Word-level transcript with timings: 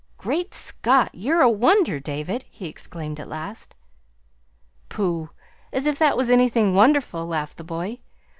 "Great 0.17 0.51
Scott! 0.55 1.11
you're 1.13 1.41
a 1.41 1.47
wonder, 1.51 1.99
David," 1.99 2.43
he 2.49 2.65
exclaimed, 2.65 3.19
at 3.19 3.29
last. 3.29 3.75
"Pooh! 4.89 5.29
as 5.71 5.85
if 5.85 5.99
that 5.99 6.17
was 6.17 6.31
anything 6.31 6.73
wonderful," 6.73 7.27
laughed 7.27 7.57
the 7.57 7.63
boy. 7.63 7.99